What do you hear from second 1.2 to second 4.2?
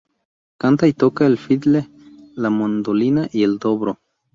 el fiddle, la mandolina y el dobro.